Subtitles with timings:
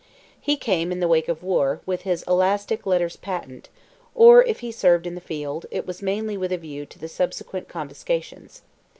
[0.41, 3.69] He came, in the wake of war, with his elastic "letters patent,"
[4.15, 7.07] or, if he served in the field, it was mainly with a view to the
[7.07, 8.63] subsequent confiscations.